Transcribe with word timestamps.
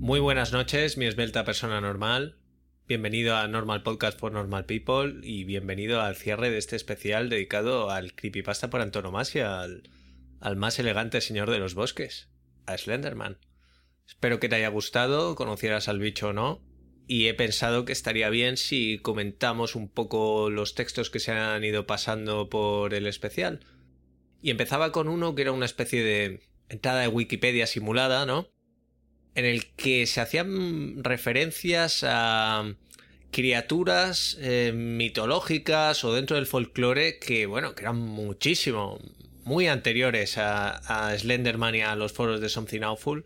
Muy 0.00 0.18
buenas 0.18 0.50
noches, 0.50 0.96
mi 0.96 1.04
esbelta 1.04 1.44
persona 1.44 1.78
normal. 1.78 2.38
Bienvenido 2.88 3.36
a 3.36 3.46
Normal 3.48 3.82
Podcast 3.82 4.18
for 4.18 4.32
Normal 4.32 4.64
People 4.64 5.20
y 5.22 5.44
bienvenido 5.44 6.00
al 6.00 6.16
cierre 6.16 6.48
de 6.48 6.56
este 6.56 6.74
especial 6.74 7.28
dedicado 7.28 7.90
al 7.90 8.14
creepypasta 8.14 8.70
por 8.70 8.80
antonomasia, 8.80 9.60
al, 9.60 9.90
al 10.40 10.56
más 10.56 10.78
elegante 10.78 11.20
señor 11.20 11.50
de 11.50 11.58
los 11.58 11.74
bosques, 11.74 12.30
a 12.64 12.78
Slenderman. 12.78 13.40
Espero 14.08 14.40
que 14.40 14.48
te 14.48 14.54
haya 14.54 14.70
gustado, 14.70 15.34
conocieras 15.34 15.86
al 15.86 15.98
bicho 15.98 16.28
o 16.28 16.32
no, 16.32 16.62
y 17.06 17.26
he 17.26 17.34
pensado 17.34 17.84
que 17.84 17.92
estaría 17.92 18.30
bien 18.30 18.56
si 18.56 19.00
comentamos 19.00 19.74
un 19.74 19.90
poco 19.90 20.48
los 20.48 20.74
textos 20.74 21.10
que 21.10 21.20
se 21.20 21.32
han 21.32 21.62
ido 21.62 21.86
pasando 21.86 22.48
por 22.48 22.94
el 22.94 23.06
especial. 23.06 23.60
Y 24.40 24.48
empezaba 24.48 24.92
con 24.92 25.08
uno 25.08 25.34
que 25.34 25.42
era 25.42 25.52
una 25.52 25.66
especie 25.66 26.02
de 26.02 26.40
entrada 26.70 27.02
de 27.02 27.08
Wikipedia 27.08 27.66
simulada, 27.66 28.24
¿no? 28.24 28.48
En 29.34 29.44
el 29.44 29.66
que 29.74 30.06
se 30.06 30.20
hacían 30.20 31.02
referencias 31.04 32.04
a 32.06 32.74
criaturas 33.30 34.36
eh, 34.40 34.72
mitológicas 34.74 36.04
o 36.04 36.14
dentro 36.14 36.36
del 36.36 36.46
folclore 36.46 37.18
que, 37.18 37.46
bueno, 37.46 37.74
que 37.74 37.82
eran 37.82 37.96
muchísimo, 37.96 39.00
muy 39.44 39.68
anteriores 39.68 40.36
a, 40.36 41.14
Slenderman 41.16 41.74
y 41.74 41.82
a 41.82 41.94
los 41.94 42.12
foros 42.12 42.40
de 42.40 42.48
Something 42.48 42.82
Awful. 42.82 43.24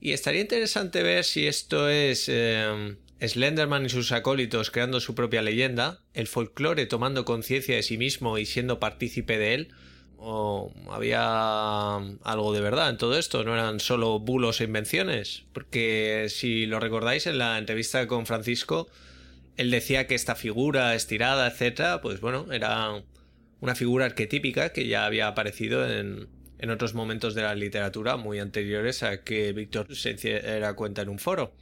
Y 0.00 0.12
estaría 0.12 0.40
interesante 0.40 1.02
ver 1.02 1.24
si 1.24 1.48
esto 1.48 1.88
es 1.88 2.26
eh, 2.28 2.96
Slenderman 3.20 3.86
y 3.86 3.88
sus 3.88 4.12
acólitos 4.12 4.70
creando 4.70 5.00
su 5.00 5.14
propia 5.14 5.42
leyenda, 5.42 6.00
el 6.14 6.28
folclore 6.28 6.86
tomando 6.86 7.24
conciencia 7.24 7.74
de 7.74 7.82
sí 7.82 7.98
mismo 7.98 8.38
y 8.38 8.46
siendo 8.46 8.78
partícipe 8.78 9.38
de 9.38 9.54
él, 9.54 9.68
¿O 10.20 10.72
había 10.90 11.94
algo 11.94 12.52
de 12.52 12.60
verdad 12.60 12.90
en 12.90 12.98
todo 12.98 13.16
esto? 13.16 13.44
¿No 13.44 13.54
eran 13.54 13.78
solo 13.78 14.18
bulos 14.18 14.60
e 14.60 14.64
invenciones? 14.64 15.44
Porque 15.52 16.26
si 16.28 16.66
lo 16.66 16.80
recordáis 16.80 17.28
en 17.28 17.38
la 17.38 17.56
entrevista 17.56 18.06
con 18.08 18.26
Francisco, 18.26 18.88
él 19.56 19.70
decía 19.70 20.08
que 20.08 20.16
esta 20.16 20.34
figura 20.34 20.94
estirada, 20.96 21.46
etcétera, 21.46 22.00
pues 22.00 22.20
bueno, 22.20 22.52
era 22.52 23.00
una 23.60 23.74
figura 23.76 24.06
arquetípica 24.06 24.72
que 24.72 24.88
ya 24.88 25.06
había 25.06 25.28
aparecido 25.28 25.88
en, 25.88 26.28
en 26.58 26.70
otros 26.70 26.94
momentos 26.94 27.36
de 27.36 27.42
la 27.42 27.54
literatura 27.54 28.16
muy 28.16 28.40
anteriores 28.40 29.04
a 29.04 29.22
que 29.22 29.52
Víctor 29.52 29.94
se 29.94 30.14
diera 30.14 30.74
cuenta 30.74 31.02
en 31.02 31.10
un 31.10 31.20
foro. 31.20 31.52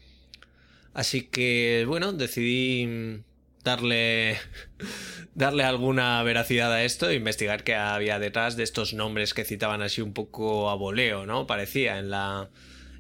Así 0.95 1.23
que, 1.23 1.85
bueno, 1.87 2.15
decidí 2.15 3.23
darle, 3.67 4.39
darle 5.35 5.65
alguna 5.65 6.23
veracidad 6.23 6.73
a 6.73 6.85
esto 6.85 7.11
e 7.11 7.15
investigar 7.17 7.65
qué 7.65 7.75
había 7.75 8.19
detrás 8.19 8.57
de 8.57 8.63
estos 8.63 8.95
nombres 8.95 9.35
que 9.35 9.45
citaban 9.45 9.83
así 9.83 10.01
un 10.01 10.15
poco 10.15 10.71
a 10.71 10.75
voleo, 10.75 11.27
¿no? 11.27 11.47
Parecía 11.47 11.99
en 11.99 12.09
la 12.09 12.49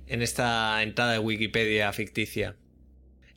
en 0.08 0.22
esta 0.22 0.82
entrada 0.82 1.12
de 1.12 1.18
Wikipedia 1.18 1.92
ficticia. 1.92 2.56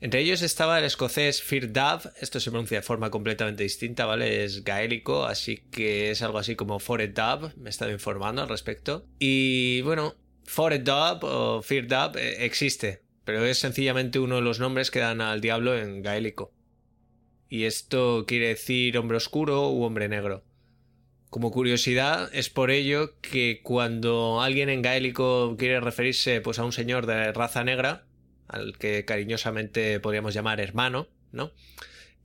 Entre 0.01 0.21
ellos 0.21 0.43
estaba 0.43 0.77
el 0.77 0.85
escocés 0.85 1.41
Fir 1.41 1.73
Dove, 1.73 2.09
esto 2.21 2.39
se 2.39 2.51
pronuncia 2.51 2.77
de 2.77 2.83
forma 2.83 3.09
completamente 3.09 3.63
distinta, 3.63 4.05
¿vale? 4.05 4.45
Es 4.45 4.63
gaélico, 4.63 5.25
así 5.25 5.57
que 5.71 6.11
es 6.11 6.21
algo 6.21 6.37
así 6.37 6.55
como 6.55 6.79
Foret 6.79 7.13
Dove, 7.13 7.53
me 7.57 7.69
he 7.69 7.71
estado 7.71 7.91
informando 7.91 8.41
al 8.41 8.49
respecto. 8.49 9.05
Y 9.17 9.81
bueno, 9.81 10.15
Foret 10.45 10.83
Dove 10.83 11.19
o 11.23 11.61
Fir 11.61 11.87
Dove 11.87 12.21
eh, 12.21 12.45
existe, 12.45 13.01
pero 13.25 13.43
es 13.43 13.57
sencillamente 13.57 14.19
uno 14.19 14.35
de 14.35 14.41
los 14.41 14.59
nombres 14.59 14.89
que 14.89 14.99
dan 14.99 15.21
al 15.21 15.41
diablo 15.41 15.77
en 15.77 16.01
gaélico 16.01 16.53
y 17.49 17.63
esto 17.63 18.25
quiere 18.27 18.49
decir 18.49 18.97
hombre 18.97 19.17
oscuro 19.17 19.69
u 19.71 19.83
hombre 19.83 20.07
negro. 20.07 20.43
Como 21.29 21.51
curiosidad, 21.51 22.29
es 22.33 22.49
por 22.49 22.71
ello 22.71 23.19
que 23.21 23.61
cuando 23.61 24.41
alguien 24.41 24.69
en 24.69 24.81
gaélico 24.81 25.55
quiere 25.57 25.79
referirse 25.79 26.41
pues, 26.41 26.57
a 26.59 26.65
un 26.65 26.71
señor 26.71 27.05
de 27.05 27.31
raza 27.33 27.63
negra, 27.63 28.05
al 28.47 28.77
que 28.77 29.05
cariñosamente 29.05 29.99
podríamos 29.99 30.33
llamar 30.33 30.59
hermano, 30.59 31.07
¿no? 31.31 31.51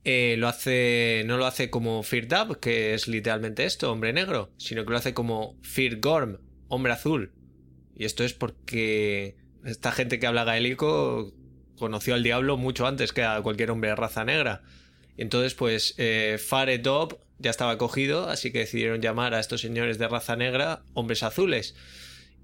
Eh, 0.03 0.35
lo 0.37 0.47
hace, 0.47 1.23
no 1.25 1.37
lo 1.37 1.47
hace 1.47 1.71
como 1.71 2.03
Firdab, 2.03 2.59
que 2.59 2.93
es 2.93 3.07
literalmente 3.07 3.65
esto, 3.65 3.91
hombre 3.91 4.13
negro, 4.13 4.51
sino 4.57 4.85
que 4.85 4.91
lo 4.91 4.97
hace 4.97 5.15
como 5.15 5.57
Gorm, 5.99 6.37
hombre 6.67 6.93
azul. 6.93 7.33
Y 7.95 8.05
esto 8.05 8.23
es 8.23 8.33
porque 8.33 9.35
esta 9.63 9.91
gente 9.91 10.19
que 10.19 10.27
habla 10.27 10.43
gaélico 10.43 11.33
conoció 11.77 12.13
al 12.13 12.23
diablo 12.23 12.57
mucho 12.57 12.85
antes 12.85 13.13
que 13.13 13.23
a 13.23 13.41
cualquier 13.41 13.71
hombre 13.71 13.89
de 13.89 13.95
raza 13.95 14.23
negra. 14.25 14.61
Entonces, 15.17 15.53
pues, 15.53 15.93
eh, 15.97 16.37
Fare 16.43 16.77
Dob 16.77 17.19
ya 17.39 17.51
estaba 17.51 17.77
cogido, 17.77 18.29
así 18.29 18.51
que 18.51 18.59
decidieron 18.59 19.01
llamar 19.01 19.33
a 19.33 19.39
estos 19.39 19.61
señores 19.61 19.97
de 19.97 20.07
raza 20.07 20.35
negra 20.35 20.83
hombres 20.93 21.23
azules. 21.23 21.75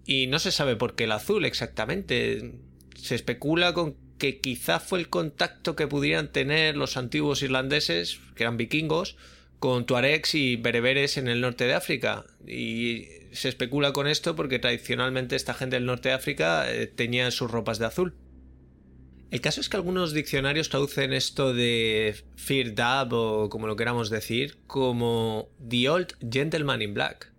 Y 0.05 0.27
no 0.27 0.39
se 0.39 0.51
sabe 0.51 0.75
por 0.75 0.95
qué 0.95 1.05
el 1.05 1.11
azul 1.11 1.45
exactamente. 1.45 2.53
Se 2.95 3.15
especula 3.15 3.73
con 3.73 3.95
que 4.17 4.39
quizá 4.39 4.79
fue 4.79 4.99
el 4.99 5.09
contacto 5.09 5.75
que 5.75 5.87
pudieran 5.87 6.31
tener 6.31 6.77
los 6.77 6.97
antiguos 6.97 7.41
irlandeses, 7.41 8.19
que 8.35 8.43
eran 8.43 8.57
vikingos, 8.57 9.15
con 9.59 9.85
tuaregs 9.85 10.35
y 10.35 10.55
bereberes 10.55 11.17
en 11.17 11.27
el 11.27 11.41
norte 11.41 11.65
de 11.65 11.73
África. 11.73 12.25
Y 12.47 13.07
se 13.31 13.49
especula 13.49 13.93
con 13.93 14.07
esto 14.07 14.35
porque 14.35 14.59
tradicionalmente 14.59 15.35
esta 15.35 15.53
gente 15.53 15.75
del 15.75 15.85
norte 15.85 16.09
de 16.09 16.15
África 16.15 16.71
eh, 16.71 16.87
tenía 16.87 17.31
sus 17.31 17.49
ropas 17.49 17.79
de 17.79 17.85
azul. 17.85 18.13
El 19.31 19.39
caso 19.39 19.61
es 19.61 19.69
que 19.69 19.77
algunos 19.77 20.13
diccionarios 20.13 20.67
traducen 20.67 21.13
esto 21.13 21.53
de 21.53 22.21
Fear 22.35 22.75
Dab 22.75 23.13
o 23.13 23.49
como 23.49 23.65
lo 23.65 23.77
queramos 23.77 24.09
decir 24.09 24.57
como 24.67 25.49
The 25.65 25.87
Old 25.87 26.17
Gentleman 26.29 26.81
in 26.81 26.93
Black. 26.93 27.31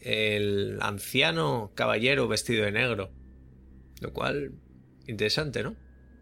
El 0.00 0.76
anciano 0.82 1.72
caballero 1.74 2.28
vestido 2.28 2.66
de 2.66 2.72
negro. 2.72 3.10
Lo 4.02 4.12
cual, 4.12 4.52
interesante, 5.06 5.62
¿no? 5.62 5.76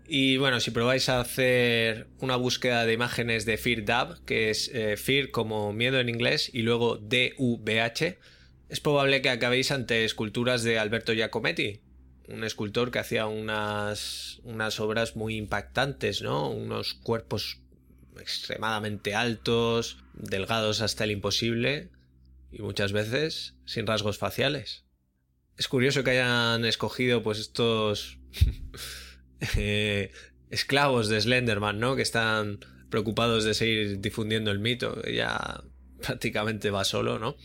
Y 0.06 0.36
bueno, 0.36 0.60
si 0.60 0.70
probáis 0.70 1.08
a 1.08 1.18
hacer 1.18 2.06
una 2.20 2.36
búsqueda 2.36 2.86
de 2.86 2.92
imágenes 2.92 3.44
de 3.44 3.56
Fear 3.56 3.84
Dab, 3.84 4.24
que 4.24 4.50
es 4.50 4.70
eh, 4.72 4.96
Fear 4.96 5.32
como 5.32 5.72
miedo 5.72 5.98
en 5.98 6.08
inglés 6.08 6.48
y 6.52 6.62
luego 6.62 6.96
D-U-B-H, 6.96 8.20
es 8.68 8.80
probable 8.80 9.20
que 9.20 9.30
acabéis 9.30 9.72
ante 9.72 10.04
esculturas 10.04 10.62
de 10.62 10.78
Alberto 10.78 11.12
Giacometti, 11.12 11.80
un 12.28 12.44
escultor 12.44 12.90
que 12.90 12.98
hacía 12.98 13.26
unas, 13.26 14.40
unas 14.44 14.80
obras 14.80 15.16
muy 15.16 15.36
impactantes, 15.36 16.22
¿no? 16.22 16.50
Unos 16.50 16.94
cuerpos 16.94 17.60
extremadamente 18.20 19.14
altos, 19.14 19.98
delgados 20.14 20.80
hasta 20.80 21.04
el 21.04 21.10
imposible 21.12 21.90
y 22.50 22.62
muchas 22.62 22.92
veces 22.92 23.54
sin 23.64 23.86
rasgos 23.86 24.18
faciales. 24.18 24.84
Es 25.56 25.68
curioso 25.68 26.04
que 26.04 26.10
hayan 26.10 26.64
escogido 26.64 27.22
pues 27.22 27.38
estos 27.38 28.18
eh, 29.56 30.10
esclavos 30.50 31.08
de 31.08 31.20
Slenderman, 31.20 31.78
¿no? 31.78 31.96
Que 31.96 32.02
están 32.02 32.60
preocupados 32.90 33.44
de 33.44 33.54
seguir 33.54 34.00
difundiendo 34.00 34.50
el 34.50 34.58
mito, 34.58 35.02
ya 35.04 35.62
prácticamente 36.00 36.70
va 36.70 36.84
solo, 36.84 37.18
¿no? 37.18 37.36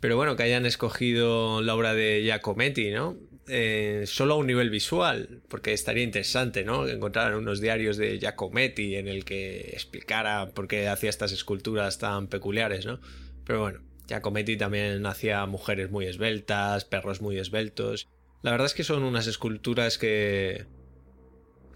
Pero 0.00 0.16
bueno, 0.16 0.34
que 0.34 0.42
hayan 0.42 0.66
escogido 0.66 1.62
la 1.62 1.74
obra 1.76 1.94
de 1.94 2.22
Giacometti, 2.24 2.90
¿no? 2.90 3.16
Eh, 3.48 4.04
solo 4.06 4.34
a 4.34 4.36
un 4.36 4.46
nivel 4.46 4.70
visual, 4.70 5.40
porque 5.48 5.72
estaría 5.72 6.04
interesante, 6.04 6.64
¿no? 6.64 6.86
Encontrar 6.86 7.34
unos 7.34 7.60
diarios 7.60 7.96
de 7.96 8.18
Giacometti 8.20 8.94
en 8.94 9.08
el 9.08 9.24
que 9.24 9.70
explicara 9.72 10.50
por 10.50 10.68
qué 10.68 10.88
hacía 10.88 11.10
estas 11.10 11.32
esculturas 11.32 11.98
tan 11.98 12.28
peculiares, 12.28 12.86
¿no? 12.86 13.00
Pero 13.44 13.60
bueno, 13.60 13.80
Giacometti 14.06 14.56
también 14.56 15.04
hacía 15.06 15.44
mujeres 15.46 15.90
muy 15.90 16.06
esbeltas, 16.06 16.84
perros 16.84 17.20
muy 17.20 17.36
esbeltos. 17.38 18.08
La 18.42 18.52
verdad 18.52 18.66
es 18.66 18.74
que 18.74 18.84
son 18.84 19.02
unas 19.02 19.26
esculturas 19.26 19.98
que... 19.98 20.66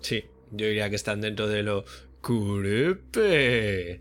Sí, 0.01 0.25
yo 0.53 0.67
diría 0.67 0.89
que 0.89 0.97
están 0.97 1.21
dentro 1.21 1.49
de 1.49 1.65
lo 1.65 1.85
curepe. 2.21 4.01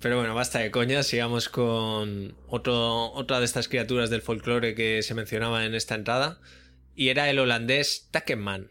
Pero 0.00 0.18
bueno, 0.18 0.34
basta 0.34 0.60
de 0.60 0.70
coña, 0.70 1.02
sigamos 1.02 1.48
con 1.48 2.34
otro, 2.46 3.12
otra 3.12 3.40
de 3.40 3.44
estas 3.44 3.68
criaturas 3.68 4.08
del 4.08 4.22
folclore 4.22 4.74
que 4.74 5.02
se 5.02 5.14
mencionaba 5.14 5.64
en 5.66 5.74
esta 5.74 5.94
entrada. 5.94 6.40
Y 6.94 7.08
era 7.08 7.30
el 7.30 7.38
holandés 7.38 8.08
Takenman, 8.10 8.70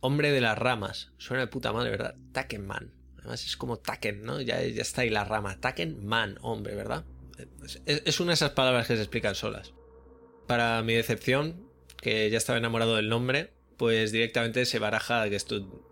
hombre 0.00 0.32
de 0.32 0.40
las 0.40 0.58
ramas. 0.58 1.12
Suena 1.18 1.42
de 1.42 1.46
puta 1.48 1.72
madre, 1.72 1.90
¿verdad? 1.90 2.14
Takenman. 2.32 2.92
Además 3.18 3.44
es 3.44 3.56
como 3.56 3.78
Taken, 3.78 4.22
¿no? 4.22 4.40
Ya, 4.40 4.62
ya 4.62 4.82
está 4.82 5.02
ahí 5.02 5.10
la 5.10 5.24
rama. 5.24 5.60
Takenman, 5.60 6.38
hombre, 6.40 6.74
¿verdad? 6.74 7.04
Es, 7.64 7.82
es 7.86 8.20
una 8.20 8.30
de 8.30 8.34
esas 8.34 8.50
palabras 8.50 8.86
que 8.86 8.96
se 8.96 9.02
explican 9.02 9.34
solas. 9.34 9.74
Para 10.46 10.82
mi 10.82 10.94
decepción, 10.94 11.68
que 12.00 12.30
ya 12.30 12.38
estaba 12.38 12.58
enamorado 12.58 12.96
del 12.96 13.08
nombre, 13.08 13.52
pues 13.76 14.12
directamente 14.12 14.64
se 14.64 14.78
baraja 14.78 15.28
que 15.28 15.36
esto 15.36 15.84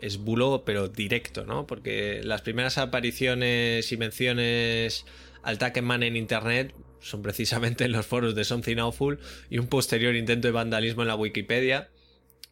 es 0.00 0.18
bulo, 0.18 0.64
pero 0.64 0.88
directo, 0.88 1.44
¿no? 1.44 1.66
Porque 1.66 2.20
las 2.22 2.42
primeras 2.42 2.78
apariciones 2.78 3.90
y 3.92 3.96
menciones 3.96 5.06
al 5.42 5.58
Takenman 5.58 6.02
en 6.02 6.16
internet 6.16 6.74
son 7.00 7.22
precisamente 7.22 7.84
en 7.84 7.92
los 7.92 8.06
foros 8.06 8.34
de 8.34 8.44
Something 8.44 8.78
Awful 8.78 9.18
y 9.50 9.58
un 9.58 9.68
posterior 9.68 10.14
intento 10.14 10.48
de 10.48 10.52
vandalismo 10.52 11.02
en 11.02 11.08
la 11.08 11.16
Wikipedia 11.16 11.88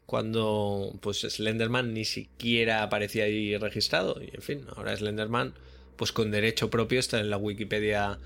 cuando 0.07 0.97
pues 1.01 1.21
Slenderman 1.21 1.95
ni 1.95 2.05
siquiera 2.05 2.83
aparecía 2.83 3.25
ahí 3.25 3.57
registrado 3.57 4.21
y 4.21 4.35
en 4.35 4.43
fin, 4.43 4.67
ahora 4.77 4.97
Slenderman 4.97 5.55
pues 5.97 6.13
con 6.13 6.31
derecho 6.31 6.71
propio 6.71 7.01
está 7.01 7.21
en 7.21 7.31
la 7.31 7.37
Wikipedia 7.37 8.19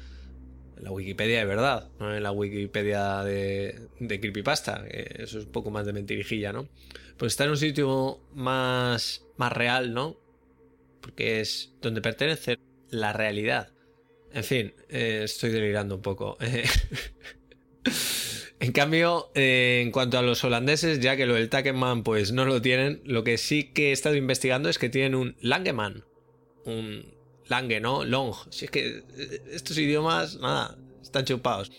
en 0.76 0.85
la 0.85 0.91
Wikipedia 0.91 1.38
de 1.38 1.44
verdad, 1.44 1.88
no 1.99 2.15
en 2.15 2.23
la 2.23 2.32
Wikipedia 2.32 3.23
de, 3.25 3.81
de 3.99 4.21
Creepypasta, 4.21 4.87
eso 4.88 5.38
es 5.38 5.44
un 5.47 5.53
poco 5.53 5.71
más 5.71 5.87
de 5.87 5.93
mentirijilla, 5.93 6.53
¿no? 6.53 6.69
Pues 7.17 7.32
está 7.32 7.44
en 7.44 7.50
un 7.50 7.56
sitio 7.56 8.21
más, 8.32 9.25
más 9.37 9.53
real, 9.53 9.93
¿no? 9.93 10.17
Porque 11.00 11.41
es 11.41 11.73
donde 11.82 12.00
pertenece 12.00 12.59
la 12.91 13.12
realidad. 13.12 13.73
En 14.33 14.45
fin, 14.45 14.75
eh, 14.89 15.23
estoy 15.25 15.51
delirando 15.51 15.97
un 15.97 16.03
poco. 16.03 16.37
en 18.61 18.73
cambio, 18.73 19.31
eh, 19.35 19.81
en 19.83 19.91
cuanto 19.91 20.19
a 20.19 20.23
los 20.23 20.45
holandeses, 20.45 21.01
ya 21.01 21.17
que 21.17 21.27
lo 21.27 21.35
del 21.35 21.49
Takenman 21.49 22.03
pues 22.03 22.33
no 22.33 22.45
lo 22.45 22.61
tienen, 22.61 23.01
lo 23.05 23.25
que 23.25 23.39
sí 23.39 23.73
que 23.73 23.91
he 23.91 23.93
estado 23.93 24.17
investigando 24.17 24.69
es 24.69 24.79
que 24.79 24.89
tienen 24.89 25.15
un 25.15 25.37
Langeman. 25.41 26.05
Un 26.65 27.19
Lange, 27.49 27.81
¿no? 27.81 28.05
Long. 28.05 28.35
Si 28.51 28.67
es 28.67 28.71
que 28.71 28.99
eh, 28.99 29.43
estos 29.53 29.79
idiomas, 29.79 30.37
nada, 30.37 30.77
están 31.03 31.25
chupados. 31.25 31.73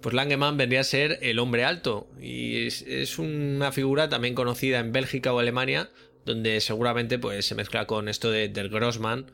Pues 0.00 0.14
Langeman 0.14 0.56
vendría 0.56 0.80
a 0.80 0.84
ser 0.84 1.18
el 1.22 1.38
hombre 1.38 1.64
alto 1.64 2.08
y 2.20 2.66
es, 2.66 3.18
una 3.18 3.72
figura 3.72 4.08
también 4.08 4.34
conocida 4.34 4.78
en 4.78 4.92
Bélgica 4.92 5.32
o 5.32 5.40
Alemania, 5.40 5.90
donde 6.24 6.60
seguramente 6.60 7.18
pues 7.18 7.46
se 7.46 7.54
mezcla 7.54 7.86
con 7.86 8.08
esto 8.08 8.30
de, 8.30 8.48
del 8.48 8.68
Grossman, 8.68 9.26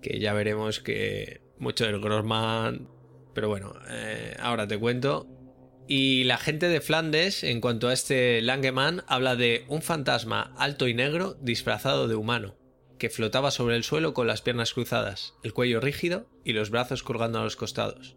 que 0.00 0.20
ya 0.20 0.32
veremos 0.32 0.80
que 0.80 1.40
mucho 1.62 1.86
del 1.86 2.00
Grossman, 2.00 2.88
pero 3.34 3.48
bueno, 3.48 3.74
eh, 3.88 4.36
ahora 4.40 4.66
te 4.66 4.78
cuento. 4.78 5.26
Y 5.88 6.24
la 6.24 6.36
gente 6.36 6.68
de 6.68 6.80
Flandes, 6.80 7.44
en 7.44 7.60
cuanto 7.60 7.88
a 7.88 7.92
este 7.92 8.42
Langeman, 8.42 9.04
habla 9.06 9.36
de 9.36 9.64
un 9.68 9.82
fantasma 9.82 10.52
alto 10.58 10.88
y 10.88 10.94
negro 10.94 11.36
disfrazado 11.40 12.08
de 12.08 12.14
humano, 12.14 12.56
que 12.98 13.10
flotaba 13.10 13.50
sobre 13.50 13.76
el 13.76 13.84
suelo 13.84 14.12
con 14.12 14.26
las 14.26 14.42
piernas 14.42 14.74
cruzadas, 14.74 15.34
el 15.42 15.52
cuello 15.52 15.80
rígido 15.80 16.28
y 16.44 16.52
los 16.52 16.70
brazos 16.70 17.02
colgando 17.02 17.40
a 17.40 17.44
los 17.44 17.56
costados. 17.56 18.16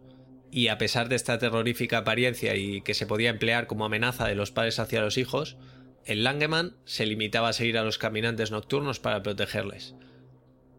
Y 0.50 0.68
a 0.68 0.78
pesar 0.78 1.08
de 1.08 1.16
esta 1.16 1.38
terrorífica 1.38 1.98
apariencia 1.98 2.56
y 2.56 2.82
que 2.82 2.94
se 2.94 3.06
podía 3.06 3.30
emplear 3.30 3.66
como 3.66 3.84
amenaza 3.84 4.26
de 4.26 4.36
los 4.36 4.52
padres 4.52 4.78
hacia 4.78 5.02
los 5.02 5.18
hijos, 5.18 5.56
el 6.04 6.24
Langeman 6.24 6.76
se 6.84 7.04
limitaba 7.06 7.48
a 7.48 7.52
seguir 7.52 7.78
a 7.78 7.84
los 7.84 7.98
caminantes 7.98 8.50
nocturnos 8.50 9.00
para 9.00 9.22
protegerles. 9.22 9.96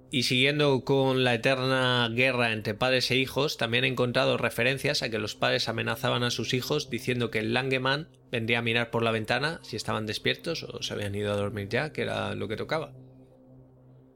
Y 0.10 0.24
siguiendo 0.24 0.86
con 0.86 1.26
la 1.26 1.34
eterna 1.34 2.10
guerra 2.14 2.54
entre 2.54 2.74
padres 2.74 3.12
e 3.12 3.18
hijos, 3.18 3.58
también 3.58 3.84
he 3.84 3.88
encontrado 3.88 4.38
referencias 4.38 5.02
a 5.02 5.10
que 5.10 5.20
los 5.20 5.36
padres 5.36 5.68
amenazaban 5.68 6.24
a 6.24 6.32
sus 6.32 6.54
hijos 6.54 6.90
diciendo 6.90 7.30
que 7.30 7.40
el 7.40 7.54
Langeman 7.54 8.08
vendría 8.32 8.60
a 8.60 8.62
mirar 8.62 8.90
por 8.90 9.04
la 9.04 9.12
ventana 9.12 9.60
si 9.64 9.76
estaban 9.76 10.06
despiertos 10.06 10.64
o 10.64 10.82
se 10.82 10.94
habían 10.94 11.14
ido 11.14 11.34
a 11.34 11.36
dormir 11.36 11.68
ya, 11.68 11.92
que 11.92 12.04
era 12.04 12.36
lo 12.36 12.48
que 12.48 12.56
tocaba. 12.56 12.94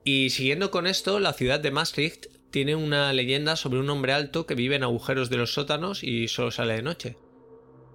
Y 0.06 0.30
siguiendo 0.30 0.72
con 0.72 0.88
esto, 0.88 1.20
la 1.20 1.34
ciudad 1.34 1.60
de 1.60 1.72
Maastricht 1.72 2.28
tiene 2.52 2.76
una 2.76 3.12
leyenda 3.12 3.58
sobre 3.58 3.80
un 3.80 3.90
hombre 3.90 4.14
alto 4.14 4.46
que 4.46 4.56
vive 4.56 4.78
en 4.78 4.84
agujeros 4.84 5.30
de 5.30 5.38
los 5.38 5.54
sótanos 5.54 6.04
y 6.04 6.30
solo 6.30 6.52
sale 6.52 6.76
de 6.76 6.84
noche. 6.84 7.18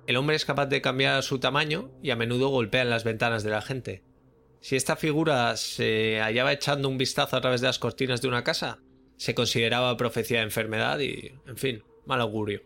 El 0.06 0.16
hombre 0.16 0.36
es 0.36 0.44
capaz 0.44 0.66
de 0.66 0.82
cambiar 0.82 1.22
su 1.22 1.40
tamaño 1.40 1.90
y 2.02 2.10
a 2.10 2.16
menudo 2.16 2.48
golpea 2.48 2.82
en 2.82 2.90
las 2.90 3.04
ventanas 3.04 3.42
de 3.42 3.50
la 3.50 3.62
gente. 3.62 4.05
Si 4.60 4.76
esta 4.76 4.96
figura 4.96 5.56
se 5.56 6.20
hallaba 6.20 6.52
echando 6.52 6.88
un 6.88 6.98
vistazo 6.98 7.36
a 7.36 7.40
través 7.40 7.60
de 7.60 7.68
las 7.68 7.78
cortinas 7.78 8.20
de 8.20 8.28
una 8.28 8.44
casa, 8.44 8.78
se 9.16 9.34
consideraba 9.34 9.96
profecía 9.96 10.38
de 10.38 10.44
enfermedad 10.44 10.98
y, 10.98 11.32
en 11.46 11.56
fin, 11.56 11.84
mal 12.04 12.20
augurio. 12.20 12.62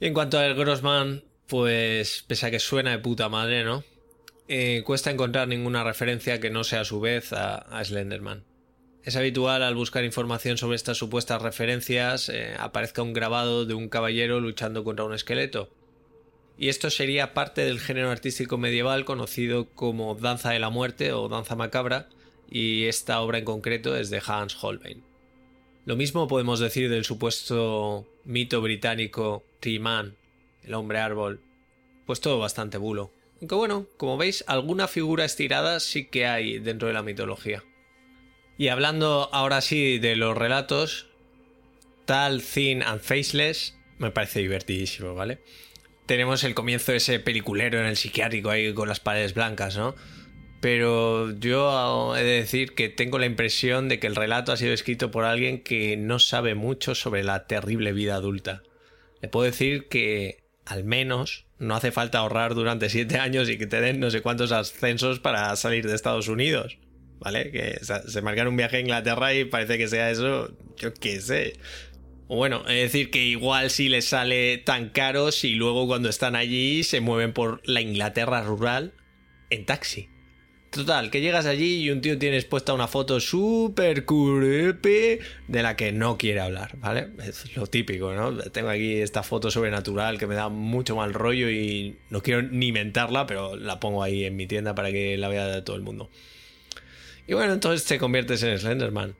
Y 0.00 0.06
en 0.06 0.14
cuanto 0.14 0.38
al 0.38 0.54
Grossman, 0.54 1.24
pues 1.46 2.24
pese 2.26 2.46
a 2.46 2.50
que 2.50 2.58
suena 2.58 2.90
de 2.90 2.98
puta 2.98 3.28
madre, 3.28 3.64
¿no? 3.64 3.84
Eh, 4.48 4.82
cuesta 4.84 5.10
encontrar 5.10 5.48
ninguna 5.48 5.84
referencia 5.84 6.40
que 6.40 6.50
no 6.50 6.64
sea 6.64 6.80
a 6.80 6.84
su 6.84 7.00
vez 7.00 7.32
a 7.32 7.84
Slenderman. 7.84 8.44
Es 9.04 9.16
habitual 9.16 9.64
al 9.64 9.74
buscar 9.74 10.04
información 10.04 10.58
sobre 10.58 10.76
estas 10.76 10.96
supuestas 10.96 11.42
referencias 11.42 12.28
eh, 12.28 12.54
aparezca 12.58 13.02
un 13.02 13.12
grabado 13.12 13.66
de 13.66 13.74
un 13.74 13.88
caballero 13.88 14.38
luchando 14.38 14.84
contra 14.84 15.04
un 15.04 15.12
esqueleto. 15.12 15.70
Y 16.58 16.68
esto 16.68 16.90
sería 16.90 17.34
parte 17.34 17.62
del 17.62 17.80
género 17.80 18.10
artístico 18.10 18.58
medieval 18.58 19.04
conocido 19.04 19.70
como 19.70 20.14
danza 20.14 20.50
de 20.50 20.58
la 20.58 20.70
muerte 20.70 21.12
o 21.12 21.28
danza 21.28 21.56
macabra, 21.56 22.08
y 22.50 22.84
esta 22.84 23.20
obra 23.20 23.38
en 23.38 23.44
concreto 23.44 23.96
es 23.96 24.10
de 24.10 24.22
Hans 24.24 24.62
Holbein. 24.62 25.02
Lo 25.84 25.96
mismo 25.96 26.28
podemos 26.28 26.60
decir 26.60 26.88
del 26.90 27.04
supuesto 27.04 28.06
mito 28.24 28.60
británico 28.60 29.42
Tree-Man, 29.60 30.16
el 30.62 30.74
hombre 30.74 30.98
árbol, 30.98 31.40
pues 32.06 32.20
todo 32.20 32.38
bastante 32.38 32.78
bulo. 32.78 33.10
Aunque 33.40 33.56
bueno, 33.56 33.88
como 33.96 34.16
veis, 34.16 34.44
alguna 34.46 34.86
figura 34.86 35.24
estirada 35.24 35.80
sí 35.80 36.06
que 36.06 36.26
hay 36.26 36.60
dentro 36.60 36.86
de 36.86 36.94
la 36.94 37.02
mitología. 37.02 37.64
Y 38.56 38.68
hablando 38.68 39.28
ahora 39.32 39.60
sí 39.60 39.98
de 39.98 40.14
los 40.14 40.36
relatos, 40.36 41.08
Tal, 42.04 42.42
Thin 42.42 42.82
and 42.82 43.00
Faceless 43.00 43.76
me 43.98 44.10
parece 44.10 44.40
divertidísimo, 44.40 45.14
¿vale? 45.14 45.40
Tenemos 46.06 46.44
el 46.44 46.54
comienzo 46.54 46.92
de 46.92 46.98
ese 46.98 47.20
peliculero 47.20 47.78
en 47.78 47.86
el 47.86 47.96
psiquiátrico 47.96 48.50
ahí 48.50 48.74
con 48.74 48.88
las 48.88 49.00
paredes 49.00 49.34
blancas, 49.34 49.76
¿no? 49.76 49.94
Pero 50.60 51.32
yo 51.38 52.16
he 52.16 52.22
de 52.22 52.32
decir 52.32 52.74
que 52.74 52.88
tengo 52.88 53.18
la 53.18 53.26
impresión 53.26 53.88
de 53.88 53.98
que 53.98 54.06
el 54.06 54.14
relato 54.14 54.52
ha 54.52 54.56
sido 54.56 54.72
escrito 54.72 55.10
por 55.10 55.24
alguien 55.24 55.62
que 55.62 55.96
no 55.96 56.18
sabe 56.18 56.54
mucho 56.54 56.94
sobre 56.94 57.24
la 57.24 57.46
terrible 57.46 57.92
vida 57.92 58.14
adulta. 58.14 58.62
Le 59.20 59.28
puedo 59.28 59.44
decir 59.44 59.88
que, 59.88 60.44
al 60.64 60.84
menos, 60.84 61.46
no 61.58 61.74
hace 61.74 61.90
falta 61.90 62.18
ahorrar 62.18 62.54
durante 62.54 62.90
siete 62.90 63.18
años 63.18 63.48
y 63.48 63.58
que 63.58 63.66
te 63.66 63.92
no 63.94 64.10
sé 64.10 64.20
cuántos 64.20 64.52
ascensos 64.52 65.18
para 65.18 65.54
salir 65.56 65.86
de 65.88 65.94
Estados 65.94 66.28
Unidos. 66.28 66.78
¿vale? 67.22 67.50
Que 67.50 67.78
se 67.82 68.22
marcan 68.22 68.48
un 68.48 68.56
viaje 68.56 68.78
a 68.78 68.80
Inglaterra 68.80 69.32
y 69.32 69.44
parece 69.44 69.78
que 69.78 69.88
sea 69.88 70.10
eso, 70.10 70.50
yo 70.76 70.92
qué 70.94 71.20
sé. 71.20 71.54
Bueno, 72.28 72.62
es 72.68 72.92
decir, 72.92 73.10
que 73.10 73.24
igual 73.24 73.70
si 73.70 73.88
les 73.88 74.06
sale 74.06 74.58
tan 74.58 74.88
caro 74.88 75.32
si 75.32 75.54
luego 75.54 75.86
cuando 75.86 76.08
están 76.08 76.34
allí 76.34 76.82
se 76.82 77.00
mueven 77.00 77.32
por 77.32 77.60
la 77.64 77.80
Inglaterra 77.80 78.42
rural 78.42 78.94
en 79.50 79.66
taxi. 79.66 80.08
Total, 80.72 81.10
que 81.10 81.20
llegas 81.20 81.44
allí 81.44 81.82
y 81.82 81.90
un 81.90 82.00
tío 82.00 82.18
tiene 82.18 82.38
expuesta 82.38 82.72
una 82.72 82.88
foto 82.88 83.20
súper 83.20 84.06
curepe 84.06 85.20
de 85.46 85.62
la 85.62 85.76
que 85.76 85.92
no 85.92 86.16
quiere 86.16 86.40
hablar, 86.40 86.78
¿vale? 86.78 87.08
Es 87.22 87.54
lo 87.54 87.66
típico, 87.66 88.14
¿no? 88.14 88.34
Tengo 88.38 88.70
aquí 88.70 88.94
esta 88.94 89.22
foto 89.22 89.50
sobrenatural 89.50 90.18
que 90.18 90.26
me 90.26 90.34
da 90.34 90.48
mucho 90.48 90.96
mal 90.96 91.12
rollo 91.12 91.50
y 91.50 91.98
no 92.08 92.22
quiero 92.22 92.40
ni 92.40 92.72
mentarla, 92.72 93.26
pero 93.26 93.54
la 93.54 93.80
pongo 93.80 94.02
ahí 94.02 94.24
en 94.24 94.34
mi 94.34 94.46
tienda 94.46 94.74
para 94.74 94.90
que 94.90 95.18
la 95.18 95.28
vea 95.28 95.62
todo 95.62 95.76
el 95.76 95.82
mundo. 95.82 96.08
Y 97.26 97.34
bueno, 97.34 97.52
entonces 97.52 97.86
te 97.86 97.98
conviertes 97.98 98.42
en 98.42 98.58
Slenderman. 98.58 99.14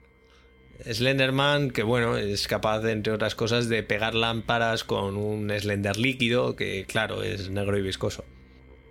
Slenderman, 0.91 1.71
que 1.71 1.83
bueno, 1.83 2.17
es 2.17 2.47
capaz, 2.47 2.83
entre 2.85 3.13
otras 3.13 3.35
cosas, 3.35 3.69
de 3.69 3.83
pegar 3.83 4.15
lámparas 4.15 4.83
con 4.83 5.17
un 5.17 5.49
Slender 5.49 5.97
líquido, 5.97 6.55
que 6.55 6.85
claro, 6.87 7.23
es 7.23 7.49
negro 7.49 7.77
y 7.77 7.81
viscoso. 7.81 8.25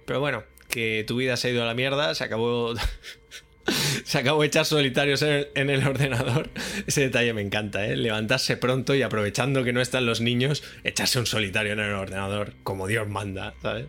Pero 0.06 0.20
bueno, 0.20 0.44
que 0.68 1.04
tu 1.06 1.16
vida 1.16 1.36
se 1.36 1.48
ha 1.48 1.50
ido 1.52 1.62
a 1.62 1.66
la 1.66 1.74
mierda, 1.74 2.14
se 2.14 2.24
acabó. 2.24 2.74
se 4.04 4.18
acabó 4.18 4.42
echar 4.42 4.64
solitarios 4.64 5.22
en 5.22 5.70
el, 5.70 5.86
ordenador. 5.86 6.50
Ese 6.86 7.02
detalle 7.02 7.32
me 7.32 7.42
encanta, 7.42 7.86
¿eh? 7.86 7.96
Levantarse 7.96 8.56
pronto 8.56 8.94
y 8.94 9.02
aprovechando 9.02 9.62
que 9.64 9.72
no 9.72 9.80
están 9.80 10.06
los 10.06 10.20
niños, 10.20 10.62
echarse 10.84 11.18
un 11.18 11.26
solitario 11.26 11.72
en 11.72 11.80
el 11.80 11.92
ordenador, 11.92 12.54
como 12.62 12.86
Dios 12.88 13.08
manda, 13.08 13.54
¿sabes? 13.62 13.86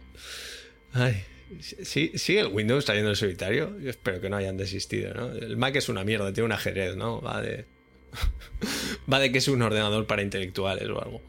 Ay, 0.94 1.24
¿Sí, 1.60 2.12
¿Sigue 2.16 2.40
el 2.40 2.48
Windows 2.48 2.86
trayendo 2.86 3.12
el 3.12 3.16
solitario? 3.16 3.78
Yo 3.80 3.90
espero 3.90 4.22
que 4.22 4.30
no 4.30 4.38
hayan 4.38 4.58
desistido, 4.58 5.14
¿no? 5.14 5.32
El 5.32 5.58
Mac 5.58 5.76
es 5.76 5.90
una 5.90 6.04
mierda, 6.04 6.32
tiene 6.34 6.46
un 6.46 6.52
ajedrez, 6.52 6.96
¿no? 6.96 7.22
Va 7.22 7.42
de. 7.42 7.66
Va 9.12 9.20
de 9.20 9.32
que 9.32 9.40
es 9.40 9.48
un 9.48 9.62
ordenador 9.62 10.08
para 10.08 10.22
intelectuales 10.22 10.88
o 10.90 11.02
algo. 11.02 11.22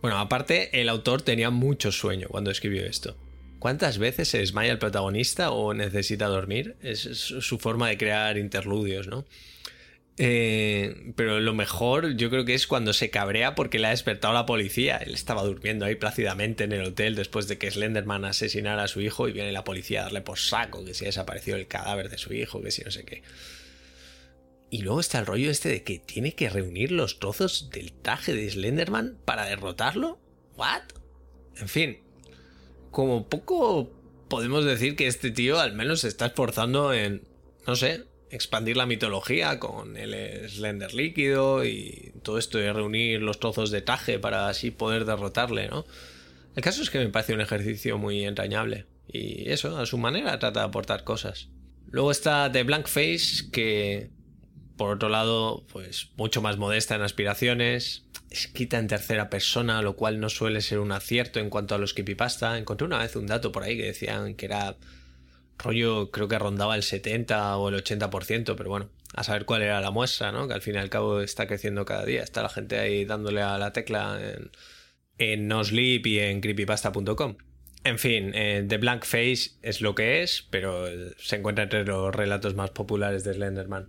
Bueno, 0.00 0.18
aparte, 0.18 0.80
el 0.80 0.88
autor 0.88 1.22
tenía 1.22 1.50
mucho 1.50 1.90
sueño 1.90 2.28
cuando 2.28 2.50
escribió 2.50 2.84
esto. 2.84 3.16
¿Cuántas 3.58 3.98
veces 3.98 4.28
se 4.28 4.38
desmaya 4.38 4.70
el 4.70 4.78
protagonista 4.78 5.50
o 5.50 5.74
necesita 5.74 6.26
dormir? 6.26 6.76
Es, 6.82 7.00
su 7.00 7.58
forma 7.58 7.88
de 7.88 7.98
crear 7.98 8.38
interludios, 8.38 9.08
¿no? 9.08 9.24
Eh, 10.20 11.12
pero 11.14 11.38
lo 11.38 11.54
mejor 11.54 12.16
yo 12.16 12.28
creo 12.28 12.44
que 12.44 12.54
es 12.54 12.66
cuando 12.66 12.92
se 12.92 13.08
cabrea 13.08 13.54
porque 13.54 13.78
le 13.78 13.86
ha 13.86 13.90
despertado 13.90 14.34
la 14.34 14.46
policía. 14.46 14.96
Él 14.96 15.14
estaba 15.14 15.42
durmiendo 15.42 15.84
ahí 15.84 15.96
plácidamente 15.96 16.64
en 16.64 16.72
el 16.72 16.82
hotel 16.82 17.14
después 17.14 17.48
de 17.48 17.58
que 17.58 17.70
Slenderman 17.70 18.24
asesinara 18.24 18.84
a 18.84 18.88
su 18.88 19.00
hijo 19.00 19.28
y 19.28 19.32
viene 19.32 19.52
la 19.52 19.64
policía 19.64 20.00
a 20.00 20.04
darle 20.04 20.20
por 20.20 20.38
saco 20.38 20.84
que 20.84 20.94
si 20.94 21.04
ha 21.04 21.08
desaparecido 21.08 21.56
el 21.56 21.68
cadáver 21.68 22.10
de 22.10 22.18
su 22.18 22.32
hijo, 22.32 22.60
que 22.62 22.70
si 22.70 22.82
no 22.82 22.90
sé 22.90 23.04
qué. 23.04 23.22
Y 24.70 24.82
luego 24.82 25.00
está 25.00 25.18
el 25.18 25.26
rollo 25.26 25.50
este 25.50 25.70
de 25.70 25.82
que 25.82 25.98
tiene 25.98 26.34
que 26.34 26.50
reunir 26.50 26.92
los 26.92 27.18
trozos 27.18 27.70
del 27.70 27.92
traje 27.92 28.34
de 28.34 28.50
Slenderman 28.50 29.18
para 29.24 29.46
derrotarlo. 29.46 30.18
¿What? 30.56 30.82
En 31.56 31.68
fin, 31.68 31.98
como 32.90 33.28
poco 33.28 33.90
podemos 34.28 34.64
decir 34.64 34.94
que 34.94 35.06
este 35.06 35.30
tío 35.30 35.58
al 35.58 35.72
menos 35.72 36.00
se 36.00 36.08
está 36.08 36.26
esforzando 36.26 36.92
en, 36.92 37.22
no 37.66 37.76
sé, 37.76 38.04
expandir 38.30 38.76
la 38.76 38.86
mitología 38.86 39.58
con 39.58 39.96
el 39.96 40.48
Slender 40.50 40.92
líquido 40.92 41.64
y 41.64 42.12
todo 42.22 42.38
esto 42.38 42.58
de 42.58 42.72
reunir 42.72 43.22
los 43.22 43.40
trozos 43.40 43.70
de 43.70 43.80
traje 43.80 44.18
para 44.18 44.48
así 44.48 44.70
poder 44.70 45.04
derrotarle, 45.06 45.68
¿no? 45.68 45.86
El 46.54 46.62
caso 46.62 46.82
es 46.82 46.90
que 46.90 46.98
me 46.98 47.08
parece 47.08 47.34
un 47.34 47.40
ejercicio 47.40 47.98
muy 47.98 48.24
entrañable 48.24 48.86
y 49.06 49.50
eso, 49.50 49.78
a 49.78 49.86
su 49.86 49.96
manera, 49.96 50.38
trata 50.38 50.60
de 50.60 50.66
aportar 50.66 51.04
cosas. 51.04 51.48
Luego 51.90 52.10
está 52.10 52.52
The 52.52 52.64
Blank 52.64 52.86
Face, 52.86 53.50
que 53.50 54.10
por 54.78 54.96
otro 54.96 55.10
lado, 55.10 55.66
pues 55.70 56.08
mucho 56.16 56.40
más 56.40 56.56
modesta 56.56 56.94
en 56.94 57.02
aspiraciones, 57.02 58.04
escrita 58.30 58.78
en 58.78 58.86
tercera 58.86 59.28
persona, 59.28 59.82
lo 59.82 59.96
cual 59.96 60.20
no 60.20 60.30
suele 60.30 60.62
ser 60.62 60.78
un 60.78 60.92
acierto 60.92 61.40
en 61.40 61.50
cuanto 61.50 61.74
a 61.74 61.78
los 61.78 61.92
creepypasta. 61.92 62.56
Encontré 62.56 62.86
una 62.86 62.98
vez 62.98 63.14
un 63.16 63.26
dato 63.26 63.52
por 63.52 63.64
ahí 63.64 63.76
que 63.76 63.84
decían 63.84 64.34
que 64.34 64.46
era 64.46 64.76
rollo, 65.58 66.10
creo 66.10 66.28
que 66.28 66.38
rondaba 66.38 66.76
el 66.76 66.82
70 66.82 67.56
o 67.58 67.68
el 67.68 67.74
80%, 67.84 68.54
pero 68.56 68.70
bueno, 68.70 68.88
a 69.14 69.24
saber 69.24 69.44
cuál 69.44 69.62
era 69.62 69.80
la 69.80 69.90
muestra, 69.90 70.32
¿no? 70.32 70.48
Que 70.48 70.54
al 70.54 70.62
fin 70.62 70.76
y 70.76 70.78
al 70.78 70.88
cabo 70.88 71.20
está 71.20 71.46
creciendo 71.46 71.84
cada 71.84 72.04
día. 72.04 72.22
Está 72.22 72.42
la 72.42 72.48
gente 72.48 72.78
ahí 72.78 73.04
dándole 73.04 73.42
a 73.42 73.58
la 73.58 73.72
tecla 73.72 74.18
en, 74.22 74.50
en 75.18 75.48
NoSleep 75.48 76.06
y 76.06 76.18
en 76.20 76.40
creepypasta.com. 76.40 77.36
En 77.84 77.98
fin, 77.98 78.32
eh, 78.34 78.64
The 78.68 78.76
Blank 78.78 79.04
Face 79.04 79.52
es 79.62 79.80
lo 79.80 79.94
que 79.94 80.22
es, 80.22 80.46
pero 80.50 80.86
se 81.18 81.36
encuentra 81.36 81.64
entre 81.64 81.84
los 81.84 82.14
relatos 82.14 82.54
más 82.54 82.70
populares 82.70 83.24
de 83.24 83.34
Slenderman. 83.34 83.88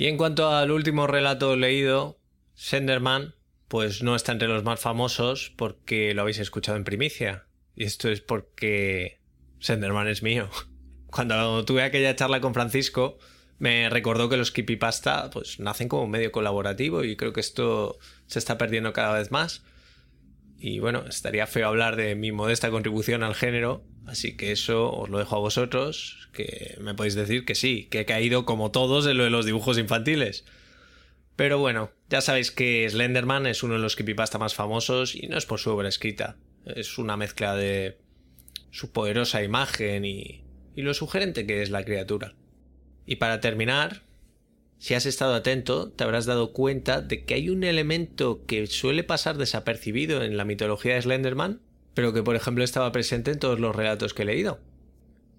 Y 0.00 0.06
en 0.06 0.16
cuanto 0.16 0.48
al 0.48 0.70
último 0.70 1.06
relato 1.06 1.56
leído, 1.56 2.18
Senderman, 2.54 3.34
pues 3.68 4.02
no 4.02 4.16
está 4.16 4.32
entre 4.32 4.48
los 4.48 4.64
más 4.64 4.80
famosos 4.80 5.52
porque 5.58 6.14
lo 6.14 6.22
habéis 6.22 6.38
escuchado 6.38 6.78
en 6.78 6.84
primicia. 6.84 7.44
Y 7.76 7.84
esto 7.84 8.08
es 8.08 8.22
porque 8.22 9.20
Senderman 9.58 10.08
es 10.08 10.22
mío. 10.22 10.48
Cuando 11.06 11.66
tuve 11.66 11.82
aquella 11.82 12.16
charla 12.16 12.40
con 12.40 12.54
Francisco, 12.54 13.18
me 13.58 13.90
recordó 13.90 14.30
que 14.30 14.38
los 14.38 14.52
creepypasta 14.52 15.28
pues 15.28 15.60
nacen 15.60 15.88
como 15.88 16.04
un 16.04 16.10
medio 16.10 16.32
colaborativo 16.32 17.04
y 17.04 17.14
creo 17.14 17.34
que 17.34 17.40
esto 17.40 17.98
se 18.24 18.38
está 18.38 18.56
perdiendo 18.56 18.94
cada 18.94 19.18
vez 19.18 19.30
más. 19.30 19.64
Y 20.62 20.78
bueno, 20.78 21.04
estaría 21.08 21.46
feo 21.46 21.66
hablar 21.66 21.96
de 21.96 22.14
mi 22.14 22.32
modesta 22.32 22.70
contribución 22.70 23.22
al 23.22 23.34
género, 23.34 23.82
así 24.06 24.36
que 24.36 24.52
eso 24.52 24.92
os 24.92 25.08
lo 25.08 25.18
dejo 25.18 25.36
a 25.36 25.40
vosotros, 25.40 26.28
que 26.34 26.76
me 26.82 26.94
podéis 26.94 27.14
decir 27.14 27.46
que 27.46 27.54
sí, 27.54 27.88
que 27.90 28.00
he 28.00 28.04
caído 28.04 28.44
como 28.44 28.70
todos 28.70 29.06
en 29.06 29.16
lo 29.16 29.24
de 29.24 29.30
los 29.30 29.46
dibujos 29.46 29.78
infantiles. 29.78 30.44
Pero 31.34 31.58
bueno, 31.58 31.92
ya 32.10 32.20
sabéis 32.20 32.50
que 32.50 32.86
Slenderman 32.90 33.46
es 33.46 33.62
uno 33.62 33.74
de 33.74 33.80
los 33.80 33.96
creepypasta 33.96 34.36
más 34.36 34.54
famosos 34.54 35.14
y 35.14 35.28
no 35.28 35.38
es 35.38 35.46
por 35.46 35.60
su 35.60 35.70
obra 35.70 35.88
escrita. 35.88 36.36
Es 36.66 36.98
una 36.98 37.16
mezcla 37.16 37.56
de 37.56 37.96
su 38.70 38.92
poderosa 38.92 39.42
imagen 39.42 40.04
y, 40.04 40.44
y 40.76 40.82
lo 40.82 40.92
sugerente 40.92 41.46
que 41.46 41.62
es 41.62 41.70
la 41.70 41.86
criatura. 41.86 42.34
Y 43.06 43.16
para 43.16 43.40
terminar, 43.40 44.02
si 44.80 44.94
has 44.94 45.06
estado 45.06 45.34
atento, 45.34 45.92
te 45.92 46.02
habrás 46.02 46.26
dado 46.26 46.52
cuenta 46.52 47.00
de 47.00 47.24
que 47.24 47.34
hay 47.34 47.50
un 47.50 47.62
elemento 47.62 48.44
que 48.46 48.66
suele 48.66 49.04
pasar 49.04 49.38
desapercibido 49.38 50.24
en 50.24 50.36
la 50.36 50.44
mitología 50.44 50.94
de 50.94 51.02
Slenderman, 51.02 51.62
pero 51.94 52.12
que 52.12 52.24
por 52.24 52.34
ejemplo 52.34 52.64
estaba 52.64 52.90
presente 52.90 53.30
en 53.30 53.38
todos 53.38 53.60
los 53.60 53.76
relatos 53.76 54.12
que 54.12 54.22
he 54.22 54.26
leído. 54.26 54.60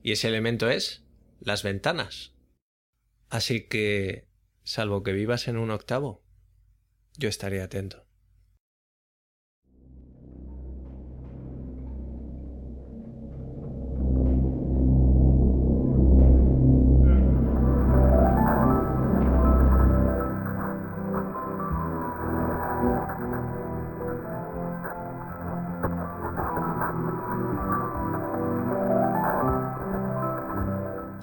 Y 0.01 0.13
ese 0.13 0.29
elemento 0.29 0.69
es 0.69 1.03
las 1.41 1.63
ventanas. 1.63 2.31
Así 3.29 3.67
que 3.67 4.31
Salvo 4.63 5.03
que 5.03 5.13
vivas 5.13 5.47
en 5.47 5.57
un 5.57 5.71
octavo, 5.71 6.23
yo 7.17 7.29
estaré 7.29 7.61
atento. 7.61 8.05